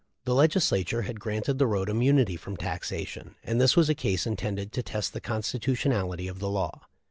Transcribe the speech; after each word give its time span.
The 0.25 0.33
Legislature 0.33 1.03
had 1.03 1.19
granted 1.19 1.59
the 1.59 1.67
road 1.67 1.87
immunity 1.87 2.35
from 2.35 2.57
taxation, 2.57 3.35
and 3.43 3.61
this 3.61 3.75
was 3.75 3.87
a 3.87 3.93
case 3.93 4.25
intended 4.25 4.71
to 4.71 4.81
test 4.81 5.13
the 5.13 5.21
constitutionality 5.21 6.27
of 6.27 6.39
the 6.39 6.49
law. 6.49 6.81